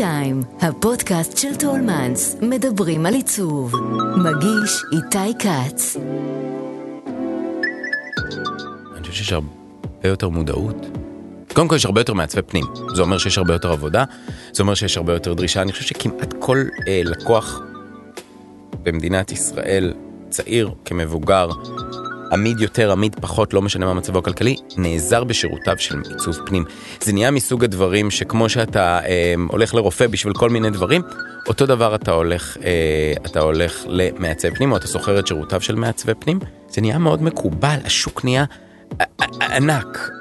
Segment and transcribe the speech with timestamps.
[0.00, 3.74] טיים, הפודקאסט של טולמנס, מדברים על עיצוב.
[4.16, 5.96] מגיש איתי כץ.
[8.96, 9.48] אני חושב שיש הרבה
[10.04, 10.76] יותר מודעות.
[11.54, 14.04] קודם כל יש הרבה יותר מעצבי פנים, זה אומר שיש הרבה יותר עבודה,
[14.52, 15.62] זה אומר שיש הרבה יותר דרישה.
[15.62, 17.60] אני חושב שכמעט כל אה, לקוח
[18.82, 19.94] במדינת ישראל,
[20.30, 21.48] צעיר כמבוגר,
[22.32, 26.64] עמיד יותר, עמיד פחות, לא משנה מה מצבו הכלכלי, נעזר בשירותיו של עיצוב פנים.
[27.00, 31.02] זה נהיה מסוג הדברים שכמו שאתה אה, הולך לרופא בשביל כל מיני דברים,
[31.48, 35.74] אותו דבר אתה הולך, אה, אתה הולך למעצב פנים, או אתה שוכר את שירותיו של
[35.74, 36.38] מעצבי פנים.
[36.68, 38.44] זה נהיה מאוד מקובל, השוק נהיה
[39.40, 40.19] ענק.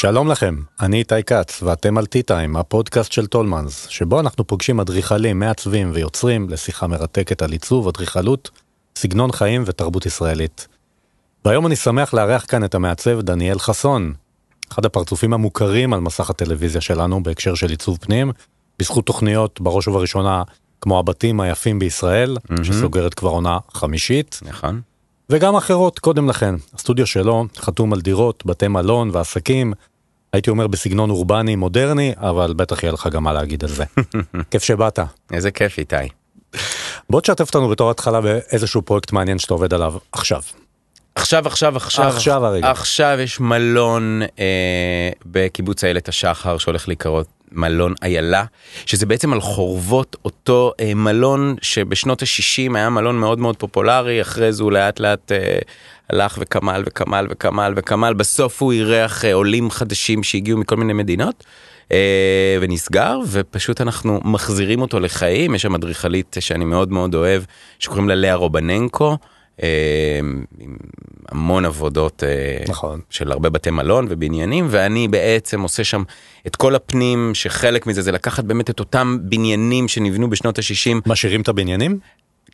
[0.00, 5.38] שלום לכם, אני איתי כץ ואתם על T-Time, הפודקאסט של טולמנס, שבו אנחנו פוגשים אדריכלים,
[5.38, 8.50] מעצבים ויוצרים לשיחה מרתקת על עיצוב, אדריכלות,
[8.96, 10.68] סגנון חיים ותרבות ישראלית.
[11.44, 14.14] והיום אני שמח לארח כאן את המעצב דניאל חסון,
[14.72, 18.32] אחד הפרצופים המוכרים על מסך הטלוויזיה שלנו בהקשר של עיצוב פנים,
[18.78, 20.42] בזכות תוכניות בראש ובראשונה
[20.80, 22.64] כמו הבתים היפים בישראל, mm-hmm.
[22.64, 24.40] שסוגרת כבר עונה חמישית.
[24.42, 24.80] נכון.
[25.30, 26.54] וגם אחרות קודם לכן.
[26.74, 29.72] הסטודיו שלו חתום על דירות, בתי מלון ועסקים,
[30.32, 33.84] הייתי אומר בסגנון אורבני מודרני, אבל בטח יהיה לך גם מה להגיד על זה.
[34.50, 34.98] כיף שבאת.
[35.32, 35.96] איזה כיף איתי.
[37.10, 40.42] בוא תשתף אותנו בתור התחלה באיזשהו פרויקט מעניין שאתה עובד עליו עכשיו.
[41.14, 47.94] עכשיו עכשיו עכשיו עכשיו הרגע עכשיו יש מלון אה, בקיבוץ איילת השחר שהולך להיקרות מלון
[48.02, 48.44] איילה
[48.86, 54.52] שזה בעצם על חורבות אותו אה, מלון שבשנות ה-60 היה מלון מאוד מאוד פופולרי אחרי
[54.52, 55.58] זה הוא לאט לאט אה,
[56.10, 61.44] הלך וקמל וקמל וקמל וקמל בסוף הוא אירח אה, עולים חדשים שהגיעו מכל מיני מדינות.
[61.92, 67.42] אה, ונסגר ופשוט אנחנו מחזירים אותו לחיים יש שם אדריכלית שאני מאוד מאוד אוהב
[67.78, 69.16] שקוראים לה לאה רובננקו.
[69.62, 70.20] אה,
[70.58, 70.76] עם
[71.28, 72.22] המון עבודות
[72.68, 73.00] נכון.
[73.10, 76.02] של הרבה בתי מלון ובניינים ואני בעצם עושה שם
[76.46, 81.00] את כל הפנים שחלק מזה זה לקחת באמת את אותם בניינים שנבנו בשנות ה-60.
[81.06, 81.98] משאירים את הבניינים?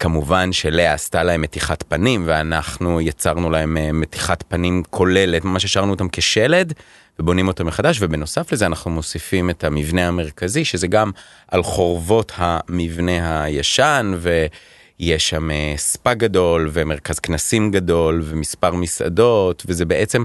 [0.00, 6.08] כמובן שלאה עשתה להם מתיחת פנים ואנחנו יצרנו להם מתיחת פנים כוללת ממש השארנו אותם
[6.12, 6.72] כשלד
[7.18, 11.10] ובונים אותם מחדש ובנוסף לזה אנחנו מוסיפים את המבנה המרכזי שזה גם
[11.48, 14.46] על חורבות המבנה הישן ו...
[15.00, 20.24] יש שם ספא גדול ומרכז כנסים גדול ומספר מסעדות וזה בעצם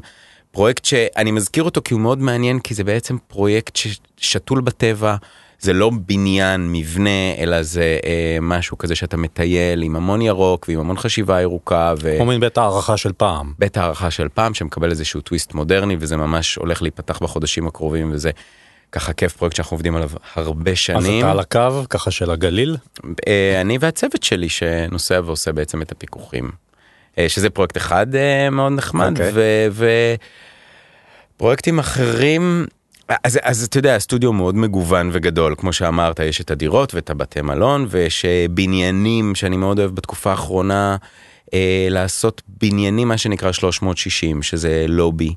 [0.51, 3.77] פרויקט שאני מזכיר אותו כי הוא מאוד מעניין כי זה בעצם פרויקט
[4.17, 5.15] ששתול בטבע.
[5.61, 10.79] זה לא בניין מבנה אלא זה אה, משהו כזה שאתה מטייל עם המון ירוק ועם
[10.79, 11.93] המון חשיבה ירוקה.
[12.01, 12.15] ו...
[12.17, 13.53] כמו מין בית הערכה של פעם.
[13.59, 18.31] בית הערכה של פעם שמקבל איזשהו טוויסט מודרני וזה ממש הולך להיפתח בחודשים הקרובים וזה
[18.91, 20.99] ככה כיף פרויקט שאנחנו עובדים עליו הרבה שנים.
[20.99, 22.77] אז אתה על הקו ככה של הגליל?
[23.27, 26.51] אה, אני והצוות שלי שנוסע ועושה בעצם את הפיקוחים.
[27.17, 29.21] אה, שזה פרויקט אחד אה, מאוד נחמד okay.
[29.21, 29.69] אוקיי.
[31.35, 32.65] ופרויקטים אחרים
[33.23, 37.41] אז, אז אתה יודע הסטודיו מאוד מגוון וגדול כמו שאמרת יש את הדירות ואת הבתי
[37.41, 40.97] מלון ויש בניינים שאני מאוד אוהב בתקופה האחרונה
[41.53, 45.33] אה, לעשות בניינים מה שנקרא 360 שזה לובי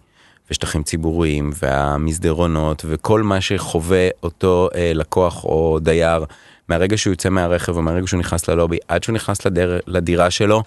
[0.50, 6.24] ושטחים ציבוריים והמסדרונות וכל מה שחווה אותו אה, לקוח או דייר
[6.68, 10.62] מהרגע שהוא יוצא מהרכב או מהרגע שהוא נכנס ללובי עד שהוא נכנס לדר, לדירה שלו.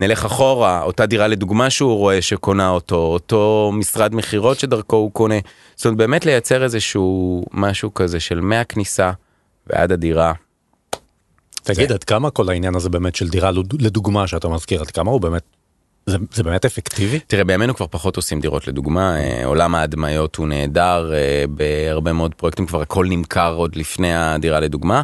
[0.00, 5.38] נלך אחורה, אותה דירה לדוגמה שהוא רואה שקונה אותו, אותו משרד מכירות שדרכו הוא קונה.
[5.76, 9.12] זאת אומרת באמת לייצר איזשהו משהו כזה של מהכניסה
[9.66, 10.32] ועד הדירה.
[11.62, 15.20] תגיד, עד כמה כל העניין הזה באמת של דירה לדוגמה שאתה מזכיר, עד כמה הוא
[15.20, 15.42] באמת,
[16.08, 17.18] זה, זה באמת אפקטיבי?
[17.26, 22.34] תראה, בימינו כבר פחות עושים דירות לדוגמה, אה, עולם ההדמיות הוא נהדר, אה, בהרבה מאוד
[22.34, 25.02] פרויקטים כבר הכל נמכר עוד לפני הדירה לדוגמה.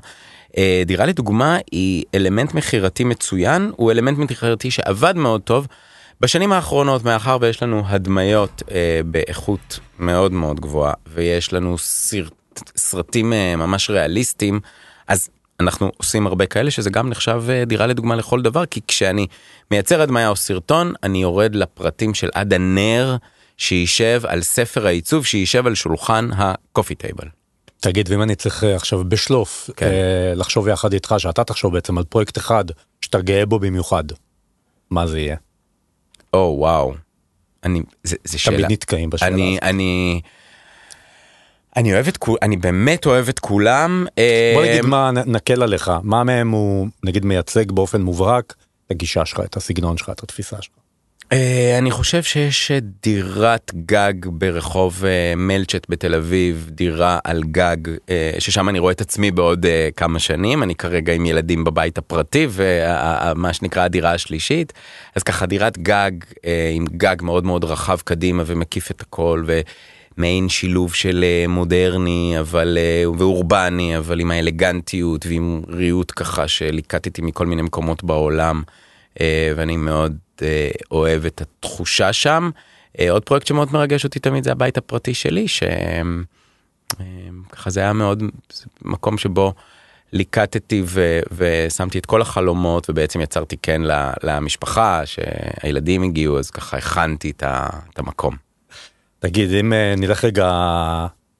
[0.57, 5.67] אה, דירה לדוגמה היא אלמנט מכירתי מצוין, הוא אלמנט מכירתי שעבד מאוד טוב.
[6.21, 13.33] בשנים האחרונות מאחר ויש לנו הדמיות אה, באיכות מאוד מאוד גבוהה ויש לנו סרט, סרטים
[13.33, 14.61] אה, ממש ריאליסטיים
[15.09, 15.29] אז
[15.61, 19.27] אנחנו עושים הרבה כאלה שזה גם נחשב אה, דירה לדוגמה לכל דבר כי כשאני
[19.71, 23.17] מייצר הדמיה או סרטון אני יורד לפרטים של עד הנר
[23.57, 27.29] שישב על ספר העיצוב שישב על שולחן הקופי טייבל.
[27.81, 29.87] תגיד ואם אני צריך אה, עכשיו בשלוף כן.
[29.87, 32.65] אה, לחשוב יחד איתך שאתה תחשוב בעצם על פרויקט אחד
[33.01, 34.05] שאתה גאה בו במיוחד.
[34.91, 35.37] מה זה יהיה?
[36.35, 36.95] או וואו.
[37.65, 38.57] אני זה, זה שאלה.
[38.57, 39.63] תמיד נתקעים בשאלה אני, הזאת.
[39.63, 40.21] אני
[41.77, 44.07] אני אוהב את כולם אני באמת אוהב את כולם.
[44.55, 48.55] בוא נגיד אה, מה נקל עליך מה מהם הוא נגיד מייצג באופן מובהק
[48.87, 50.75] את הגישה שלך את הסגנון שלך את התפיסה שלך.
[51.25, 51.37] Uh,
[51.79, 52.73] אני חושב שיש
[53.03, 57.77] דירת גג ברחוב uh, מלצ'ט בתל אביב, דירה על גג,
[58.39, 59.67] ששם אני רואה את עצמי בעוד
[59.97, 64.73] כמה שנים, אני כרגע עם ילדים בבית הפרטי ומה שנקרא הדירה השלישית,
[65.15, 66.13] אז ככה דירת גג
[66.75, 69.45] עם גג מאוד מאוד רחב קדימה ומקיף את הכל
[70.17, 72.79] מעין שילוב של מודרני אבל
[73.19, 78.63] ואורבני אבל עם האלגנטיות ועם ריהוט ככה שליקטתי מכל מיני מקומות בעולם
[79.57, 80.17] ואני מאוד
[80.91, 82.51] אוהב את התחושה שם.
[83.09, 85.71] עוד פרויקט שמאוד מרגש אותי תמיד זה הבית הפרטי שלי שככה
[87.71, 88.23] זה היה מאוד
[88.83, 89.55] מקום שבו.
[90.13, 93.81] ליקטתי ו- ושמתי את כל החלומות ובעצם יצרתי כן
[94.23, 98.44] למשפחה שהילדים הגיעו אז ככה הכנתי את המקום.
[99.19, 100.51] תגיד אם אה, נלך רגע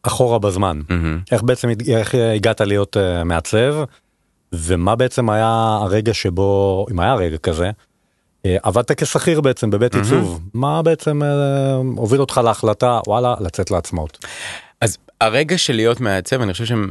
[0.07, 1.33] אחורה בזמן mm-hmm.
[1.33, 3.75] איך בעצם איך הגעת להיות uh, מעצב
[4.53, 7.71] ומה בעצם היה הרגע שבו אם היה רגע כזה.
[7.71, 9.99] uh, עבדת כשכיר בעצם בבית mm-hmm.
[9.99, 11.23] עיצוב מה בעצם
[11.97, 14.25] הוביל אותך להחלטה וואלה לצאת לעצמאות.
[14.81, 16.91] אז הרגע של להיות מעצב אני חושב שהם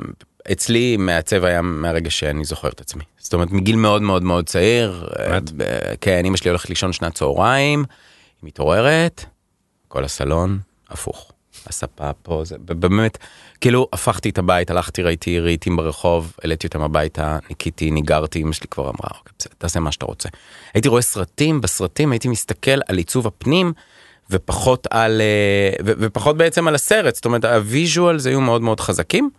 [0.51, 3.03] אצלי מעצב היה מהרגע שאני זוכר את עצמי.
[3.17, 5.07] זאת אומרת מגיל מאוד מאוד מאוד צעיר.
[5.17, 5.43] באמת?
[6.01, 7.85] כן, אמא שלי הולכת לישון שנת צהריים,
[8.41, 9.25] היא מתעוררת,
[9.87, 10.59] כל הסלון
[10.93, 11.31] הפוך.
[11.67, 13.17] הספה פה זה באמת
[13.61, 18.67] כאילו הפכתי את הבית הלכתי ראיתי רהיטים ברחוב העליתי אותם הביתה ניקיתי ניגרתי אמא שלי
[18.67, 20.29] כבר אמרה אוקיי, תעשה מה שאתה רוצה.
[20.73, 23.73] הייתי רואה סרטים בסרטים הייתי מסתכל על עיצוב הפנים
[24.29, 25.21] ופחות על
[25.85, 29.29] ופחות בעצם על הסרט זאת אומרת הוויז'ואל היו מאוד מאוד חזקים.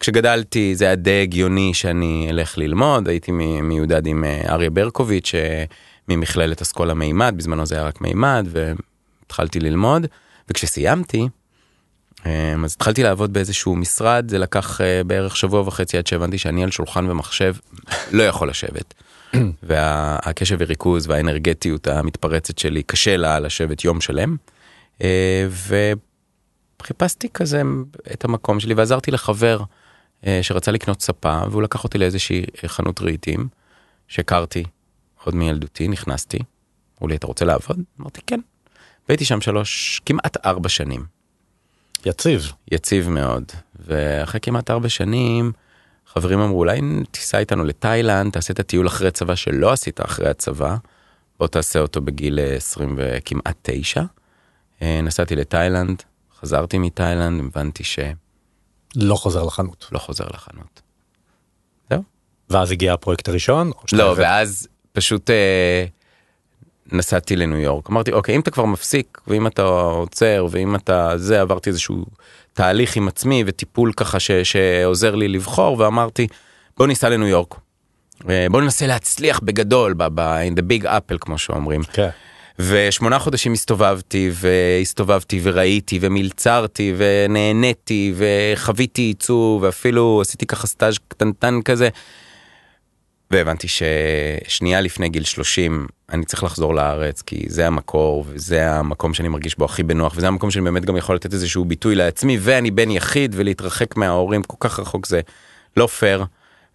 [0.00, 3.32] כשגדלתי זה היה די הגיוני שאני אלך ללמוד, הייתי
[3.62, 5.64] מיודד עם אה, אריה ברקוביץ' אה,
[6.08, 10.06] ממכללת אסכולה מימד, בזמנו זה היה רק מימד, והתחלתי ללמוד,
[10.50, 11.28] וכשסיימתי,
[12.26, 16.70] אה, אז התחלתי לעבוד באיזשהו משרד, זה לקח בערך שבוע וחצי עד שהבנתי שאני על
[16.70, 17.54] שולחן ומחשב
[18.12, 18.94] לא יכול לשבת.
[19.62, 24.36] והקשב וריכוז והאנרגטיות המתפרצת שלי קשה לה לשבת יום שלם.
[26.80, 27.62] וחיפשתי כזה
[28.12, 29.62] את המקום שלי ועזרתי לחבר
[30.26, 33.48] אה, שרצה לקנות ספה והוא לקח אותי לאיזושהי חנות רהיטים
[34.08, 34.64] שהכרתי
[35.24, 36.38] עוד מילדותי נכנסתי.
[36.98, 37.80] אמרו לי אתה רוצה לעבוד?
[38.00, 38.40] אמרתי כן.
[39.08, 41.04] והייתי שם שלוש כמעט ארבע שנים.
[42.06, 42.52] יציב.
[42.72, 43.44] יציב מאוד
[43.86, 45.52] ואחרי כמעט ארבע שנים
[46.06, 46.80] חברים אמרו אולי
[47.10, 50.76] תיסע איתנו לתאילנד תעשה את הטיול אחרי צבא שלא עשית אחרי הצבא.
[51.38, 54.02] בוא תעשה אותו בגיל 20 וכמעט 9.
[54.82, 56.02] אה, נסעתי לתאילנד
[56.40, 57.98] חזרתי מתאילנד הבנתי ש...
[58.96, 59.88] לא חוזר לחנות.
[59.92, 60.82] לא חוזר לחנות.
[61.90, 62.02] זהו.
[62.50, 63.70] ואז הגיע הפרויקט הראשון?
[63.92, 65.84] לא, ואז פשוט אה,
[66.92, 67.90] נסעתי לניו יורק.
[67.90, 72.04] אמרתי, אוקיי, אם אתה כבר מפסיק, ואם אתה עוצר, ואם אתה זה, עברתי איזשהו
[72.52, 76.26] תהליך עם עצמי וטיפול ככה ש, שעוזר לי לבחור, ואמרתי,
[76.76, 77.54] בוא ניסע לניו יורק.
[78.28, 81.82] אה, בוא ננסה להצליח בגדול, ב, ב, in the big apple כמו שאומרים.
[81.82, 82.08] כן.
[82.08, 82.30] Okay.
[82.58, 91.88] ושמונה חודשים הסתובבתי והסתובבתי וראיתי ומלצרתי ונהניתי וחוויתי עיצוב ואפילו עשיתי ככה סטאז' קטנטן כזה.
[93.30, 99.28] והבנתי ששנייה לפני גיל 30 אני צריך לחזור לארץ כי זה המקור וזה המקום שאני
[99.28, 102.70] מרגיש בו הכי בנוח וזה המקום שאני באמת גם יכול לתת איזשהו ביטוי לעצמי ואני
[102.70, 105.20] בן יחיד ולהתרחק מההורים כל כך רחוק זה
[105.76, 106.24] לא פייר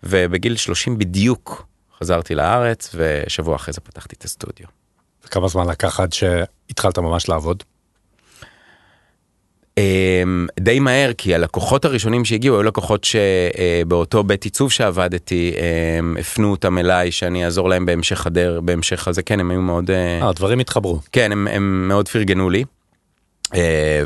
[0.03, 1.65] ובגיל 30 בדיוק
[1.99, 4.67] חזרתי לארץ ושבוע אחרי זה פתחתי את הסטודיו.
[5.31, 7.63] כמה זמן לקח עד שהתחלת ממש לעבוד?
[9.77, 15.53] אמ, די מהר כי הלקוחות הראשונים שהגיעו היו לקוחות שבאותו בית עיצוב שעבדתי
[15.99, 19.91] אמ, הפנו אותם אליי שאני אעזור להם בהמשך הדר בהמשך הזה כן הם היו מאוד
[19.91, 22.63] אה, הדברים התחברו כן הם, הם מאוד פרגנו לי
[23.55, 24.03] אה,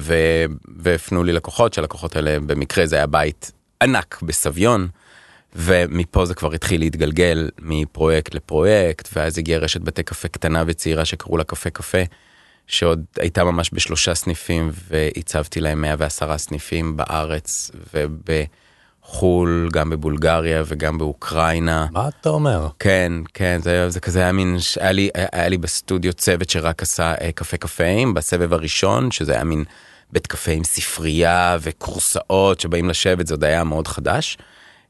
[0.77, 3.51] והפנו לי לקוחות שהלקוחות האלה במקרה זה היה בית
[3.83, 4.87] ענק בסביון.
[5.55, 11.37] ומפה זה כבר התחיל להתגלגל מפרויקט לפרויקט ואז הגיעה רשת בתי קפה קטנה וצעירה שקראו
[11.37, 11.97] לה קפה קפה
[12.69, 21.87] שעוד הייתה ממש בשלושה סניפים והצבתי להם 110 סניפים בארץ ובחול גם בבולגריה וגם באוקראינה.
[21.91, 22.67] מה אתה אומר?
[22.79, 27.13] כן כן זה, זה כזה היה מין היה לי היה לי בסטודיו צוות שרק עשה
[27.21, 29.63] אה, קפה קפאים בסבב הראשון שזה היה מין
[30.11, 34.37] בית קפה עם ספרייה וקורסאות שבאים לשבת זה עוד היה מאוד חדש.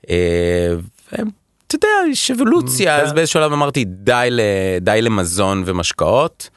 [0.09, 0.73] אה,
[1.67, 3.15] אתה יודע, יש אבולוציה, אז כן.
[3.15, 4.29] באיזשהו שלב אמרתי די,
[4.81, 6.49] די למזון ומשקאות.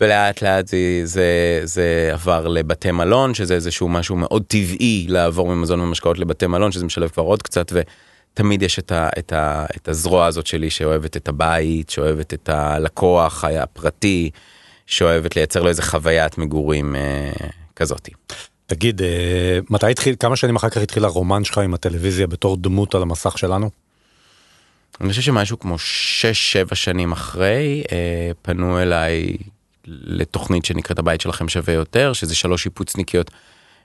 [0.00, 5.80] ולאט לאט זה, זה, זה עבר לבתי מלון שזה איזשהו משהו מאוד טבעי לעבור ממזון
[5.80, 9.88] ומשקאות לבתי מלון שזה משלב כבר עוד קצת ותמיד יש את, ה, את, ה, את
[9.88, 14.30] הזרוע הזאת שלי שאוהבת את הבית שאוהבת את הלקוח הפרטי
[14.86, 17.30] שאוהבת לייצר לו איזה חוויית מגורים אה,
[17.76, 18.10] כזאתי.
[18.66, 22.94] תגיד, אה, מתי התחיל, כמה שנים אחר כך התחיל הרומן שלך עם הטלוויזיה בתור דמות
[22.94, 23.70] על המסך שלנו?
[25.00, 25.76] אני חושב שמשהו כמו
[26.70, 29.36] 6-7 שנים אחרי אה, פנו אליי
[29.86, 33.30] לתוכנית שנקראת הבית שלכם שווה יותר שזה שלוש שיפוצניקיות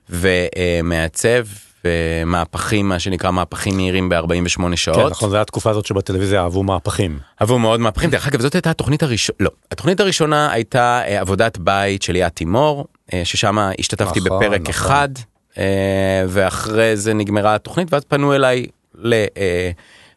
[0.09, 1.45] ומעצב
[1.85, 4.97] ומהפכים, מה שנקרא מהפכים מהירים ב-48 שעות.
[4.97, 7.19] כן, נכון, זו הייתה התקופה הזאת שבטלוויזיה אהבו מהפכים.
[7.41, 8.09] אהבו מאוד מהפכים.
[8.09, 12.35] דרך אגב, זאת הייתה התוכנית הראשונה, לא, התוכנית הראשונה הייתה אה, עבודת בית של ליאת
[12.35, 14.69] תימור, אה, ששם השתתפתי נכון, בפרק נכון.
[14.69, 15.09] אחד,
[15.57, 18.65] אה, ואחרי זה נגמרה התוכנית, ואז פנו אליי
[18.95, 19.13] ל...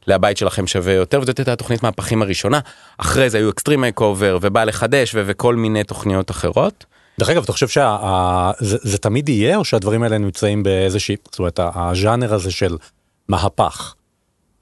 [0.06, 2.60] להבית שלכם שווה יותר וזאת הייתה התוכנית מהפכים הראשונה
[2.98, 6.84] אחרי זה היו אקסטרים מייקובר ובא לחדש ו- וכל מיני תוכניות אחרות.
[7.20, 12.34] דרך אגב, אתה חושב שזה תמיד יהיה, או שהדברים האלה נמצאים באיזושהי, זאת אומרת, הז'אנר
[12.34, 12.76] הזה של
[13.28, 13.94] מהפך.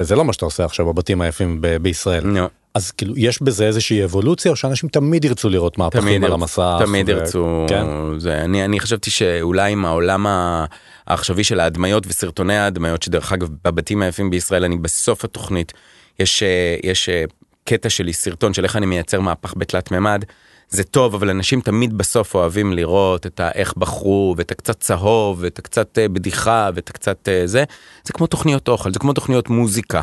[0.00, 2.26] וזה לא מה שאתה עושה עכשיו בבתים היפים ב- בישראל.
[2.26, 2.47] נו.
[2.75, 6.76] אז כאילו, יש בזה איזושהי אבולוציה, או שאנשים תמיד ירצו לראות מהפכים תמיד על המסך?
[6.85, 7.85] תמיד ו- ירצו, כן.
[8.18, 10.64] זה, אני, אני חשבתי שאולי עם העולם ה-
[11.07, 15.73] העכשווי של ההדמיות וסרטוני ההדמיות, שדרך אגב בבתים היפים בישראל אני בסוף התוכנית,
[16.19, 17.25] יש, אה, יש אה,
[17.64, 20.25] קטע שלי, סרטון של איך אני מייצר מהפך בתלת מימד.
[20.69, 25.38] זה טוב, אבל אנשים תמיד בסוף אוהבים לראות את ה- איך בחרו, ואת הקצת צהוב,
[25.40, 27.64] ואת הקצת אה, בדיחה, ואת הקצת זה.
[28.04, 30.02] זה כמו תוכניות אוכל, זה כמו תוכניות מוזיקה.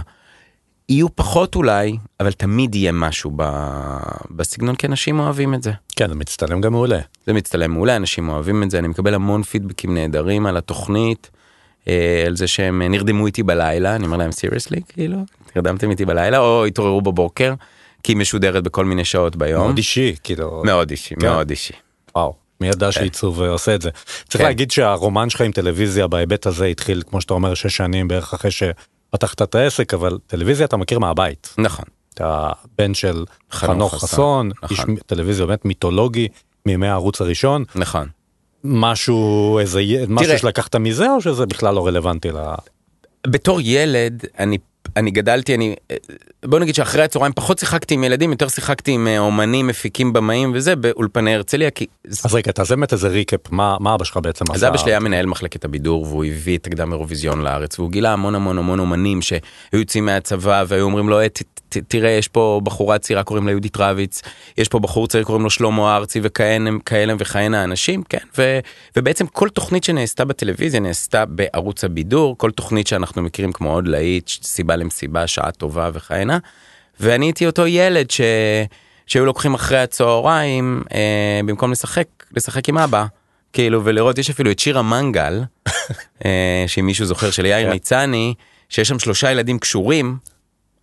[0.89, 3.43] יהיו פחות אולי, אבל תמיד יהיה משהו ב...
[4.31, 5.71] בסגנון, כי אנשים אוהבים את זה.
[5.95, 6.99] כן, זה מצטלם גם מעולה.
[7.25, 11.29] זה מצטלם מעולה, אנשים אוהבים את זה, אני מקבל המון פידבקים נהדרים על התוכנית,
[11.87, 15.17] אה, על זה שהם נרדמו איתי בלילה, אני אומר להם סיריוסלי, כאילו,
[15.55, 17.53] נרדמתם איתי בלילה, או התעוררו בבוקר,
[18.03, 19.63] כי היא משודרת בכל מיני שעות ביום.
[19.63, 21.27] מאוד אישי, כאילו, מאוד אישי, כן.
[21.27, 21.73] מאוד אישי.
[22.15, 23.89] וואו, מי ידע שעיצוב אה, עושה את זה.
[24.27, 24.43] צריך כן.
[24.43, 28.51] להגיד שהרומן שלך עם טלוויזיה בהיבט הזה התחיל, כמו שאתה אומר, שש שנים בערך אחרי
[29.09, 31.53] שפתחת את העסק, אבל טלוויזיה אתה מכיר מהבית.
[31.57, 31.85] נכון.
[32.13, 34.95] אתה בן של חנוך חנוך חסון, חסון, איש נכון.
[34.95, 36.27] טלוויזיה באמת מיתולוגי
[36.65, 37.63] מימי הערוץ הראשון.
[37.75, 38.07] נכון.
[38.63, 40.37] משהו, איזה, י- משהו תראה.
[40.37, 42.37] שלקחת מזה, או שזה בכלל לא רלוונטי ל...
[43.27, 44.57] בתור ילד, אני,
[44.95, 45.75] אני גדלתי, אני,
[46.45, 50.51] בוא נגיד שאחרי הצהריים פחות שיחקתי עם ילדים, יותר שיחקתי עם אה, אומנים, מפיקים, במאים
[50.55, 54.45] וזה, באולפני הרצליה, כי אז רגע, תעשה באמת איזה ריקאפ, מה, מה אבא שלך בעצם
[54.49, 54.53] עשה?
[54.53, 58.13] אז אבא שלי היה מנהל מחלקת הבידור והוא הביא את הקדם אירוויזיון לארץ והוא גילה
[58.13, 59.39] המון המון המון אומנים שהיו
[59.73, 61.27] יוצאים מהצבא והיו אומרים לו "אה,
[61.69, 64.21] ת, תראה יש פה בחורה צעירה קוראים לה יהודית רביץ
[64.57, 66.69] יש פה בחור צעיר קוראים לו שלמה ארצי וכהנה
[67.19, 68.59] וכהנה אנשים כן ו,
[68.95, 74.27] ובעצם כל תוכנית שנעשתה בטלוויזיה נעשתה בערוץ הבידור כל תוכנית שאנחנו מכירים כמו עוד להיט
[74.27, 76.37] סיבה למסיבה שעה טובה וכהנה
[76.99, 78.21] ואני הייתי אותו ילד ש...
[79.07, 83.05] שהיו לוקחים אחרי הצהריים אה, במקום לשחק לשחק עם אבא
[83.53, 85.43] כאילו ולראות יש אפילו את שיר המנגל
[86.25, 87.73] אה, שאם מישהו זוכר של יאיר כן.
[87.73, 88.33] ניצני
[88.69, 90.17] שיש שם שלושה ילדים קשורים.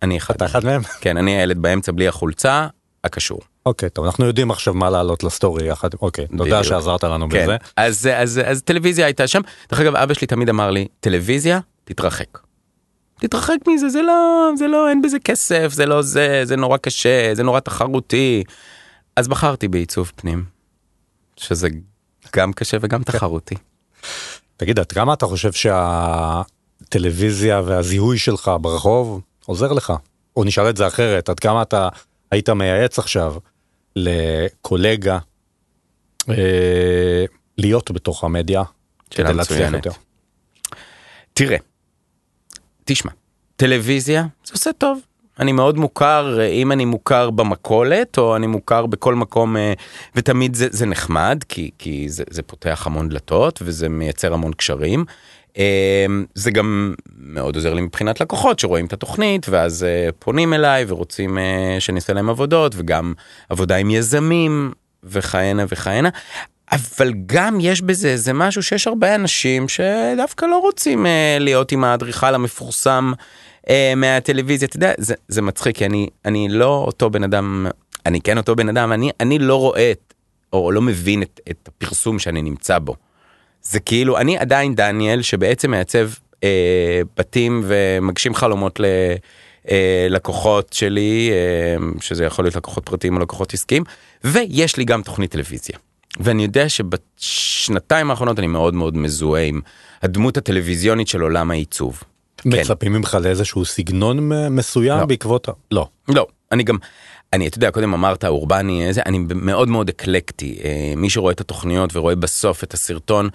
[0.01, 0.81] אני אחד, אתה אחד מהם?
[1.01, 2.67] כן אני הילד באמצע בלי החולצה
[3.03, 3.39] הקשור.
[3.65, 6.63] אוקיי, טוב, אנחנו יודעים עכשיו מה לעלות לסטורי יחד, אוקיי, תודה.
[6.63, 7.43] שעזרת לנו כן.
[7.43, 7.57] בזה.
[7.77, 12.39] אז אז אז טלוויזיה הייתה שם דרך אגב אבא שלי תמיד אמר לי טלוויזיה תתרחק.
[13.19, 17.31] תתרחק מזה זה לא זה לא אין בזה כסף זה לא זה זה נורא קשה
[17.33, 18.43] זה נורא תחרותי.
[19.15, 20.45] אז בחרתי בעיצוב פנים.
[21.37, 21.67] שזה
[22.35, 23.55] גם קשה וגם תחרותי.
[24.57, 25.51] תגיד, עד כמה אתה חושב
[26.81, 29.93] שהטלוויזיה והזיהוי שלך ברחוב עוזר לך?
[30.35, 31.89] או נשאל את זה אחרת, עד כמה אתה
[32.31, 33.35] היית מייעץ עכשיו
[33.95, 35.19] לקולגה
[36.29, 37.25] אה,
[37.57, 38.63] להיות בתוך המדיה
[39.09, 39.73] כדי להצליח.
[39.73, 39.91] יותר?
[41.33, 41.57] תראה,
[42.85, 43.11] תשמע,
[43.55, 44.99] טלוויזיה זה עושה טוב.
[45.39, 49.73] אני מאוד מוכר, אה, אם אני מוכר במכולת או אני מוכר בכל מקום אה,
[50.15, 55.05] ותמיד זה, זה נחמד כי, כי זה, זה פותח המון דלתות וזה מייצר המון קשרים.
[55.57, 60.85] אה, זה גם מאוד עוזר לי מבחינת לקוחות שרואים את התוכנית ואז אה, פונים אליי
[60.87, 63.13] ורוצים אה, שאני אעשה להם עבודות וגם
[63.49, 64.71] עבודה עם יזמים
[65.03, 66.09] וכהנה וכהנה.
[66.71, 71.83] אבל גם יש בזה איזה משהו שיש הרבה אנשים שדווקא לא רוצים אה, להיות עם
[71.83, 73.13] האדריכל המפורסם
[73.95, 77.67] מהטלוויזיה אתה יודע זה, זה מצחיק כי אני אני לא אותו בן אדם
[78.05, 80.13] אני כן אותו בן אדם אני אני לא רואה את
[80.53, 82.95] או לא מבין את, את הפרסום שאני נמצא בו.
[83.69, 86.09] זה כאילו אני עדיין דניאל שבעצם מעצב
[86.43, 88.85] אה, בתים ומגשים חלומות ל...
[89.71, 93.83] אה, לקוחות שלי אה, שזה יכול להיות לקוחות פרטיים או לקוחות עסקיים
[94.23, 95.77] ויש לי גם תוכנית טלוויזיה.
[96.19, 99.61] ואני יודע שבשנתיים האחרונות אני מאוד מאוד מזוהה עם
[100.01, 102.03] הדמות הטלוויזיונית של עולם העיצוב.
[102.37, 102.49] כן.
[102.49, 105.05] מצפים ממך לאיזשהו סגנון מסוים לא.
[105.05, 105.51] בעקבות ה...
[105.71, 105.87] לא.
[106.07, 106.77] לא, אני גם,
[107.33, 110.59] אני, אתה יודע, קודם אמרת אורבני, איזה, אני מאוד מאוד אקלקטי.
[110.63, 113.29] אה, מי שרואה את התוכניות ורואה בסוף את הסרטון,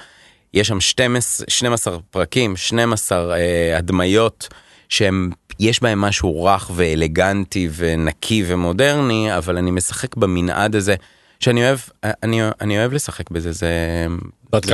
[0.55, 4.49] יש שם 12, 12 פרקים, 12 אה, הדמיות
[4.89, 5.31] שהם,
[5.61, 10.95] יש בהם משהו רך ואלגנטי ונקי ומודרני, אבל אני משחק במנעד הזה.
[11.41, 14.07] שאני אוהב, אני, אני אוהב לשחק בזה, זה,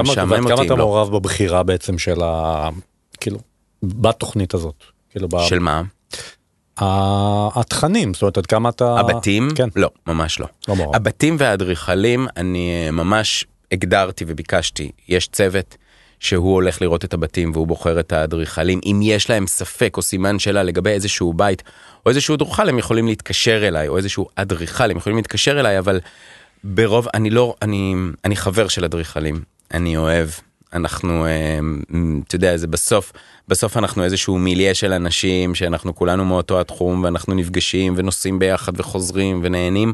[0.03, 0.77] משעמם ועד כמה אותי, אתה לא.
[0.77, 2.69] מעורב בבחירה בעצם של ה...
[3.21, 3.39] כאילו,
[3.83, 4.85] בתוכנית הזאת.
[5.11, 5.39] כאילו, ב...
[5.49, 5.83] של מה?
[7.55, 9.01] התכנים, זאת אומרת, עד כמה אתה...
[9.01, 9.49] הבתים?
[9.55, 9.69] כן.
[9.77, 10.47] לא, ממש לא.
[10.69, 10.97] לא מעורב.
[10.97, 15.77] הבתים והאדריכלים, אני אה, ממש הגדרתי וביקשתי, יש צוות
[16.21, 18.81] שהוא הולך לראות את הבתים והוא בוחר את האדריכלים.
[18.85, 21.63] אם יש להם ספק או סימן שאלה לגבי איזשהו בית
[22.07, 26.01] או איזשהו אדריכל, הם יכולים להתקשר אליי, או איזשהו אדריכל, הם יכולים להתקשר אליי, אבל
[26.65, 27.95] ברוב, אני לא, אני,
[28.25, 29.41] אני חבר של אדריכלים,
[29.75, 30.29] אני אוהב,
[30.73, 31.59] אנחנו, אה,
[32.29, 33.13] אתה יודע, זה בסוף,
[33.49, 39.41] בסוף אנחנו איזשהו מיליה של אנשים שאנחנו כולנו מאותו התחום ואנחנו נפגשים ונוסעים ביחד וחוזרים
[39.45, 39.93] ונהנים.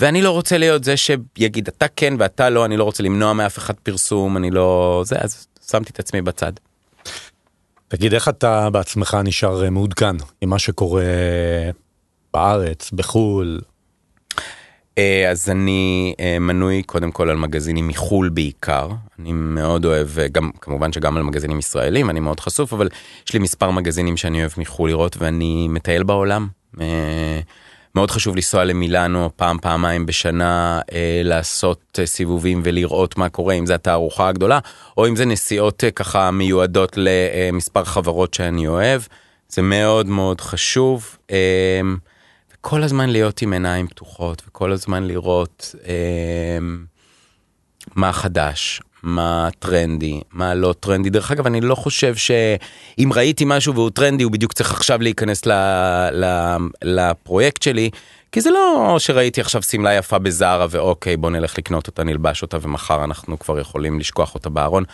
[0.00, 3.58] ואני לא רוצה להיות זה שיגיד אתה כן ואתה לא, אני לא רוצה למנוע מאף
[3.58, 5.02] אחד פרסום, אני לא...
[5.06, 6.52] זה, אז שמתי את עצמי בצד.
[7.88, 11.04] תגיד, איך אתה בעצמך נשאר אה, מעודכן עם מה שקורה
[12.34, 13.60] בארץ, בחו"ל?
[14.98, 18.88] אה, אז אני אה, מנוי קודם כל על מגזינים מחו"ל בעיקר.
[19.18, 22.88] אני מאוד אוהב, גם כמובן שגם על מגזינים ישראלים, אני מאוד חשוף, אבל
[23.26, 26.48] יש לי מספר מגזינים שאני אוהב מחו"ל לראות ואני מטייל בעולם.
[27.96, 33.66] מאוד חשוב לנסוע למילאנו פעם פעמיים בשנה אה, לעשות אה, סיבובים ולראות מה קורה אם
[33.66, 34.58] זה התערוכה הגדולה
[34.96, 39.02] או אם זה נסיעות אה, ככה מיועדות למספר חברות שאני אוהב.
[39.48, 41.80] זה מאוד מאוד חשוב אה,
[42.60, 46.58] כל הזמן להיות עם עיניים פתוחות וכל הזמן לראות אה,
[47.94, 51.10] מה חדש מה טרנדי, מה לא טרנדי.
[51.10, 55.46] דרך אגב, אני לא חושב שאם ראיתי משהו והוא טרנדי, הוא בדיוק צריך עכשיו להיכנס
[55.46, 55.52] ל,
[56.12, 57.90] ל, לפרויקט שלי,
[58.32, 62.58] כי זה לא שראיתי עכשיו שמלה יפה בזארה ואוקיי, בוא נלך לקנות אותה, נלבש אותה
[62.60, 64.84] ומחר אנחנו כבר יכולים לשכוח אותה בארון.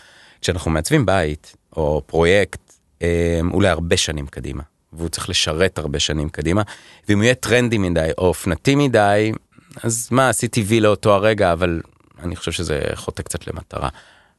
[0.40, 2.60] כשאנחנו מעצבים בית או פרויקט,
[3.02, 6.62] אה, הוא להרבה שנים קדימה, והוא צריך לשרת הרבה שנים קדימה,
[7.08, 9.32] ואם הוא יהיה טרנדי מדי או אופנתי מדי,
[9.82, 11.80] אז מה, עשיתי וי לאותו הרגע, אבל
[12.22, 13.88] אני חושב שזה חוטא קצת למטרה.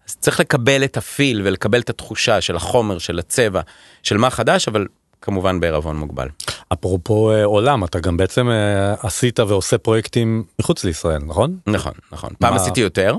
[0.07, 3.61] אז צריך לקבל את הפיל ולקבל את התחושה של החומר, של הצבע,
[4.03, 4.87] של מה חדש, אבל
[5.21, 6.27] כמובן בערבון מוגבל.
[6.73, 11.57] אפרופו אה, עולם, אתה גם בעצם אה, עשית ועושה פרויקטים מחוץ לישראל, נכון?
[11.67, 12.29] נכון, נכון.
[12.29, 12.47] מה...
[12.47, 13.15] פעם עשיתי יותר.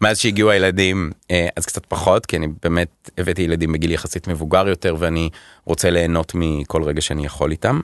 [0.00, 4.68] מאז שהגיעו הילדים אה, אז קצת פחות כי אני באמת הבאתי ילדים בגיל יחסית מבוגר
[4.68, 5.30] יותר ואני
[5.64, 7.80] רוצה ליהנות מכל רגע שאני יכול איתם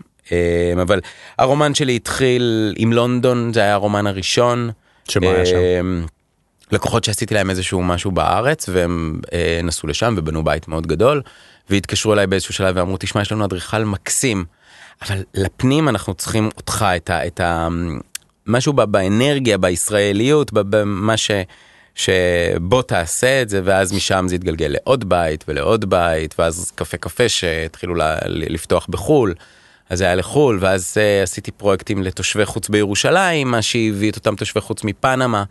[0.82, 1.00] אבל
[1.38, 4.70] הרומן שלי התחיל עם לונדון זה היה הרומן הראשון.
[5.08, 5.56] שמה היה שם?
[5.56, 6.06] אמ,
[6.72, 11.22] לקוחות שעשיתי להם איזשהו משהו בארץ והם אה, נסעו לשם ובנו בית מאוד גדול
[11.70, 14.44] והתקשרו אליי באיזשהו שלב ואמרו תשמע יש לנו אדריכל מקסים
[15.02, 17.26] אבל לפנים אנחנו צריכים אותך את ה...
[17.26, 17.68] את ה
[18.46, 21.30] משהו באנרגיה בישראליות במה ש...
[21.94, 27.28] שבוא תעשה את זה ואז משם זה יתגלגל לעוד בית ולעוד בית ואז קפה קפה
[27.28, 27.94] שהתחילו
[28.26, 29.34] לפתוח בחול.
[29.90, 34.36] אז זה היה לחו"ל, ואז uh, עשיתי פרויקטים לתושבי חוץ בירושלים, מה שהביא את אותם
[34.36, 35.44] תושבי חוץ מפנמה,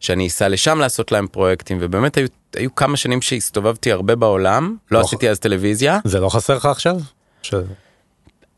[0.00, 4.98] שאני אסע לשם לעשות להם פרויקטים, ובאמת היו, היו כמה שנים שהסתובבתי הרבה בעולם, לא,
[4.98, 5.98] לא עשיתי אז טלוויזיה.
[6.04, 6.96] זה לא חסר לך עכשיו?
[7.42, 7.54] ש...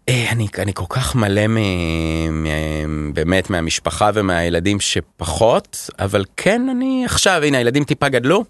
[0.08, 1.56] אה, אני, אני כל כך מלא מ,
[2.44, 8.44] מ, באמת מהמשפחה ומהילדים שפחות, אבל כן, אני עכשיו, הנה הילדים טיפה גדלו,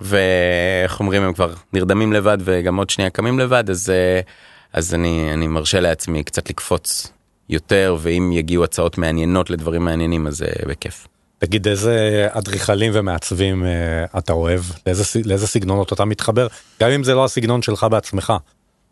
[0.00, 3.92] ואיך אומרים, הם כבר נרדמים לבד וגם עוד שנייה קמים לבד, אז...
[4.24, 4.28] Uh,
[4.76, 7.12] אז אני, אני מרשה לעצמי קצת לקפוץ
[7.48, 11.08] יותר, ואם יגיעו הצעות מעניינות לדברים מעניינים, אז זה בכיף.
[11.38, 14.60] תגיד, איזה אדריכלים ומעצבים uh, אתה אוהב?
[14.86, 16.46] לאיזה, לאיזה סגנונות אתה מתחבר?
[16.80, 18.32] גם אם זה לא הסגנון שלך בעצמך.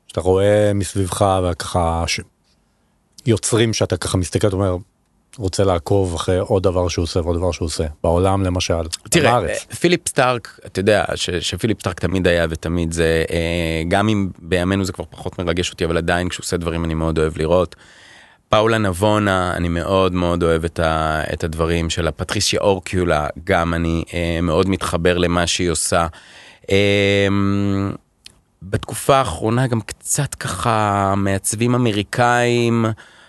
[0.07, 2.21] שאתה רואה מסביבך וככה ש...
[3.27, 4.77] יוצרים שאתה ככה מסתכל ואומר,
[5.39, 9.67] רוצה לעקוב אחרי עוד דבר שהוא עושה ועוד דבר שהוא עושה בעולם למשל תראה בארץ.
[9.81, 14.85] פיליפ סטארק אתה יודע ש, שפיליפ סטארק תמיד היה ותמיד זה אה, גם אם בימינו
[14.85, 17.77] זה כבר פחות מרגש אותי אבל עדיין כשהוא עושה דברים אני מאוד אוהב לראות.
[18.49, 24.05] פאולה נבונה אני מאוד מאוד אוהב את, ה, את הדברים של הפטריסיה אורקיולה גם אני
[24.15, 26.07] אה, מאוד מתחבר למה שהיא עושה.
[26.71, 27.29] אה,
[28.63, 32.87] בתקופה האחרונה גם קצת ככה מעצבים אמריקאים.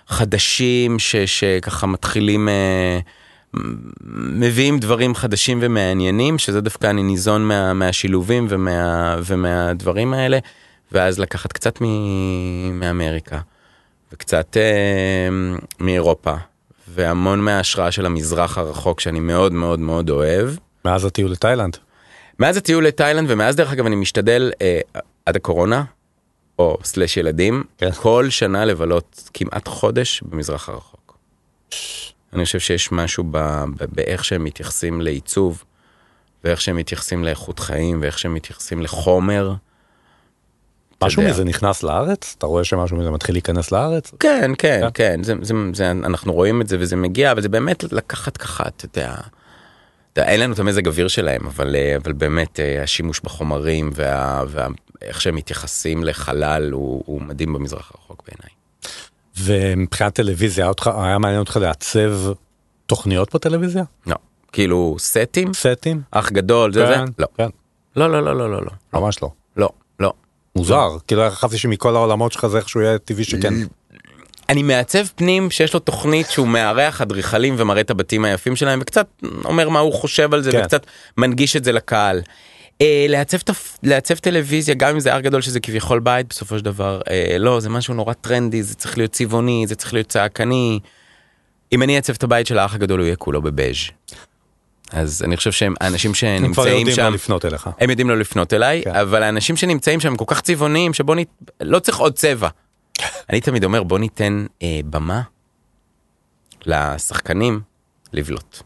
[0.07, 2.99] חדשים ש, שככה מתחילים, אה,
[4.13, 10.39] מביאים דברים חדשים ומעניינים, שזה דווקא אני ניזון מה, מהשילובים ומה, ומהדברים האלה,
[10.91, 11.85] ואז לקחת קצת מ,
[12.79, 13.39] מאמריקה,
[14.13, 15.29] וקצת אה,
[15.79, 16.33] מאירופה,
[16.87, 20.49] והמון מההשראה של המזרח הרחוק שאני מאוד מאוד מאוד אוהב.
[20.85, 21.77] מאז הטיול לתאילנד.
[22.39, 24.79] מאז הטיול לתאילנד ומאז דרך אגב אני משתדל אה,
[25.25, 25.83] עד הקורונה
[26.59, 27.91] או סלש ילדים, כן.
[27.91, 31.17] כל שנה לבלות כמעט חודש במזרח הרחוק.
[32.33, 33.37] אני חושב שיש משהו ב,
[33.77, 35.63] ב, באיך שהם מתייחסים לעיצוב,
[36.43, 39.53] ואיך שהם מתייחסים לאיכות חיים, ואיך שהם מתייחסים לחומר.
[41.03, 42.35] משהו מזה נכנס לארץ?
[42.37, 44.11] אתה רואה שמשהו מזה מתחיל להיכנס לארץ?
[44.19, 45.23] כן, כן, כן, כן.
[45.23, 48.85] זה, זה, זה, אנחנו רואים את זה וזה מגיע, אבל זה באמת לקחת ככה, אתה
[48.85, 49.17] יודע,
[50.17, 54.67] אין לנו את המזג אוויר שלהם, אבל, אבל באמת אה, השימוש בחומרים וה, וה,
[55.05, 58.55] איך שהם מתייחסים לחלל הוא, הוא מדהים במזרח הרחוק בעיניי.
[59.37, 62.11] ומבחינת טלוויזיה אותך, היה מעניין אותך לעצב
[62.85, 63.83] תוכניות בטלוויזיה?
[64.07, 64.15] לא.
[64.51, 65.53] כאילו סטים?
[65.53, 66.01] סטים?
[66.11, 67.11] אח גדול זה כן, זה?
[67.19, 67.27] לא.
[67.37, 67.49] כן.
[67.95, 68.71] לא, לא, לא, לא, לא, לא.
[68.93, 69.29] ממש לא.
[69.57, 70.13] לא, לא.
[70.55, 73.53] מוזר, כאילו חשבתי שמכל העולמות שלך זה איכשהו יהיה טבעי שכן.
[74.49, 79.07] אני מעצב פנים שיש לו תוכנית שהוא מארח אדריכלים ומראה את הבתים היפים שלהם וקצת
[79.45, 80.61] אומר מה הוא חושב על זה כן.
[80.61, 80.85] וקצת
[81.17, 82.21] מנגיש את זה לקהל.
[82.81, 83.37] אה, לעצב.
[83.83, 87.59] לעצב טלוויזיה גם אם זה הר גדול שזה כביכול בית בסופו של דבר אה, לא
[87.59, 90.79] זה משהו נורא טרנדי זה צריך להיות צבעוני זה צריך להיות צעקני.
[91.71, 93.75] אם אני אעצב את הבית של האח הגדול הוא יהיה כולו בבז'.
[94.91, 97.69] אז אני חושב שהם האנשים הם כבר שנמצאים יודעים שם לא לפנות אליך.
[97.79, 98.95] הם יודעים לא לפנות אליי כן.
[98.95, 101.27] אבל האנשים שנמצאים שם כל כך צבעוניים שבוא נת...
[101.61, 102.49] לא צריך עוד צבע.
[103.29, 105.21] אני תמיד אומר בוא ניתן אה, במה
[106.65, 107.61] לשחקנים
[108.13, 108.61] לבלוט.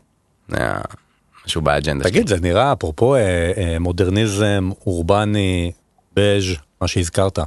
[1.50, 3.22] משהו באג'נדה תגיד זה נראה אפרופו אה,
[3.58, 5.72] אה, מודרניזם אורבני
[6.16, 6.44] בז'
[6.82, 7.40] מה שהזכרת.